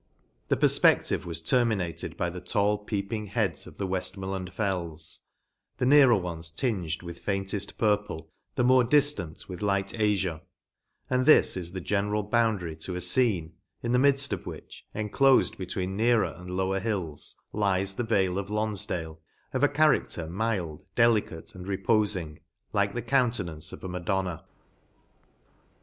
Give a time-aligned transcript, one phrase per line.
[0.47, 5.19] The per fpective was terminated by the tall peeping heads of the Weftmoreland fells,
[5.77, 10.41] the nearer ones tinged with fainteft purple, the more diftant with light azure;
[11.07, 13.51] and this is the general boundary to a fcene,
[13.83, 18.47] in the midft of which, enclofed between nearer and lower hills, lies the vale of
[18.49, 19.19] Lonfdale,
[19.53, 22.39] of a charac ter mild, delicate and repofmg,
[22.73, 24.45] like the countenance of a Madona.